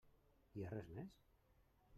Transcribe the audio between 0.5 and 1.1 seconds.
Hi ha res